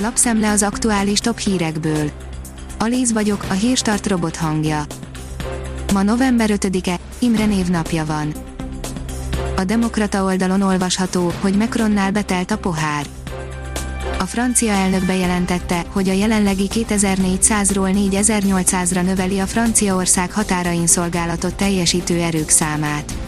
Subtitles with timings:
[0.00, 2.10] Lapszemle az aktuális top hírekből.
[2.78, 4.84] Alíz vagyok, a hírstart robot hangja.
[5.92, 8.32] Ma november 5-e, Imre névnapja van.
[9.56, 13.06] A Demokrata oldalon olvasható, hogy Macronnál betelt a pohár.
[14.18, 22.20] A francia elnök bejelentette, hogy a jelenlegi 2400-ról 4800-ra növeli a Franciaország határain szolgálatot teljesítő
[22.20, 23.27] erők számát.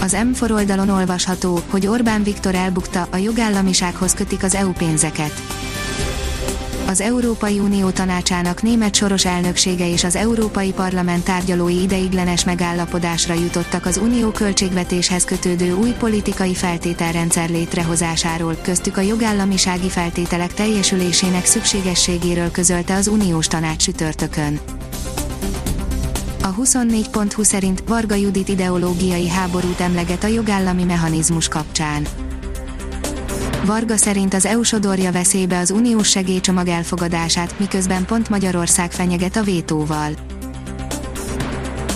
[0.00, 5.32] Az M4 oldalon olvasható, hogy Orbán Viktor elbukta, a jogállamisághoz kötik az EU pénzeket.
[6.86, 13.86] Az Európai Unió tanácsának német soros elnöksége és az Európai Parlament tárgyalói ideiglenes megállapodásra jutottak
[13.86, 22.94] az unió költségvetéshez kötődő új politikai feltételrendszer létrehozásáról, köztük a jogállamisági feltételek teljesülésének szükségességéről közölte
[22.94, 24.60] az uniós tanács csütörtökön.
[26.42, 32.06] A 24.20 szerint Varga Judit ideológiai háborút emleget a jogállami mechanizmus kapcsán.
[33.64, 39.42] Varga szerint az EU sodorja veszélybe az uniós segélycsomag elfogadását, miközben pont Magyarország fenyeget a
[39.42, 40.12] vétóval.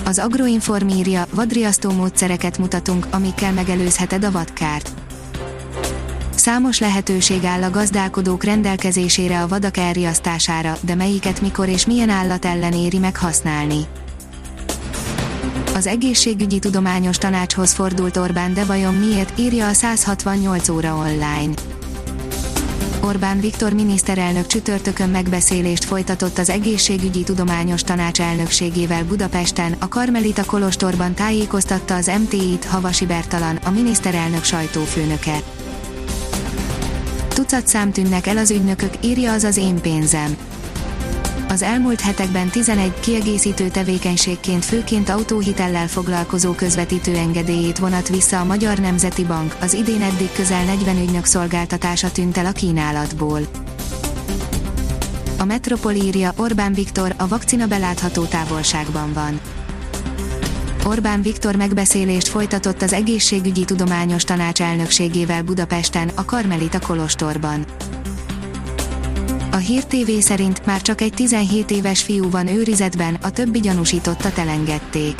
[0.04, 4.90] Az Agroinform írja, vadriasztó módszereket mutatunk, amikkel megelőzheted a vadkárt.
[6.34, 12.44] Számos lehetőség áll a gazdálkodók rendelkezésére a vadak elriasztására, de melyiket mikor és milyen állat
[12.44, 13.86] ellen éri meg használni.
[15.74, 21.54] Az egészségügyi tudományos tanácshoz fordult Orbán de vajon miért, írja a 168 óra online.
[23.00, 31.14] Orbán Viktor miniszterelnök csütörtökön megbeszélést folytatott az egészségügyi tudományos tanács elnökségével Budapesten, a Karmelita Kolostorban
[31.14, 35.36] tájékoztatta az MTI-t Havasi Bertalan, a miniszterelnök sajtófőnöke.
[37.28, 40.36] Tucat szám tűnnek el az ügynökök, írja az az én pénzem
[41.48, 48.78] az elmúlt hetekben 11 kiegészítő tevékenységként főként autóhitellel foglalkozó közvetítő engedélyét vonat vissza a Magyar
[48.78, 53.40] Nemzeti Bank, az idén eddig közel 40 ügynök szolgáltatása tűnt el a kínálatból.
[55.38, 59.40] A Metropol írja, Orbán Viktor, a vakcina belátható távolságban van.
[60.86, 67.64] Orbán Viktor megbeszélést folytatott az Egészségügyi Tudományos Tanács elnökségével Budapesten, a Karmelita Kolostorban.
[69.54, 74.32] A Hír TV szerint már csak egy 17 éves fiú van őrizetben, a többi gyanúsította
[74.36, 75.14] elengedték.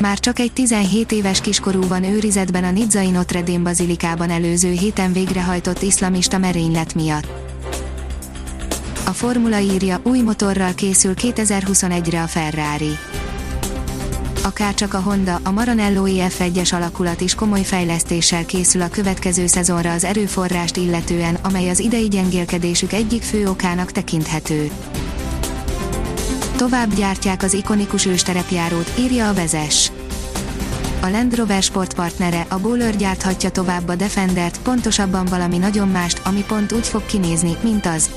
[0.00, 5.12] Már csak egy 17 éves kiskorú van őrizetben a Nizzai Notre Dame bazilikában előző héten
[5.12, 7.28] végrehajtott iszlamista merénylet miatt.
[9.06, 12.98] A formula írja, új motorral készül 2021-re a Ferrari
[14.44, 20.04] akárcsak a Honda, a Maranello EF1-es alakulat is komoly fejlesztéssel készül a következő szezonra az
[20.04, 24.70] erőforrást illetően, amely az idei gyengélkedésük egyik fő okának tekinthető.
[26.56, 29.92] Tovább gyártják az ikonikus ősterepjárót, írja a vezes.
[31.00, 36.44] A Land Rover sportpartnere, a Bowler gyárthatja tovább a Defendert, pontosabban valami nagyon mást, ami
[36.46, 38.10] pont úgy fog kinézni, mint az.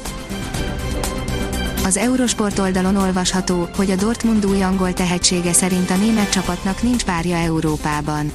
[1.88, 7.06] Az Eurosport oldalon olvasható, hogy a Dortmund új angol tehetsége szerint a német csapatnak nincs
[7.06, 8.32] párja Európában.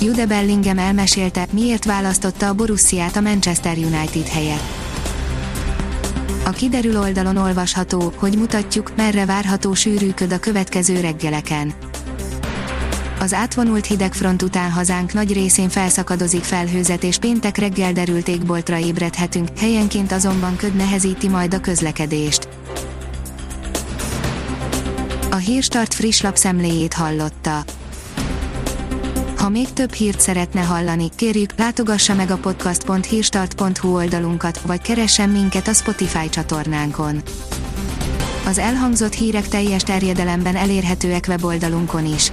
[0.00, 4.62] Jude Bellingham elmesélte, miért választotta a Borussiát a Manchester United helyett.
[6.44, 11.72] A kiderül oldalon olvasható, hogy mutatjuk, merre várható sűrűköd a következő reggeleken
[13.22, 19.48] az átvonult hidegfront után hazánk nagy részén felszakadozik felhőzet és péntek reggel derült égboltra ébredhetünk,
[19.58, 22.48] helyenként azonban köd nehezíti majd a közlekedést.
[25.30, 27.64] A Hírstart friss lapszemléjét hallotta.
[29.36, 35.68] Ha még több hírt szeretne hallani, kérjük, látogassa meg a podcast.hírstart.hu oldalunkat, vagy keressen minket
[35.68, 37.22] a Spotify csatornánkon.
[38.46, 42.32] Az elhangzott hírek teljes terjedelemben elérhetőek weboldalunkon is.